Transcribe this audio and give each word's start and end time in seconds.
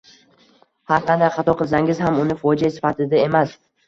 har 0.91 1.03
qanday 1.09 1.29
xato 1.35 1.53
qilsangiz 1.59 2.01
ham 2.05 2.17
uni 2.23 2.37
fojea 2.45 2.71
sifatida 2.79 3.21
emas 3.27 3.55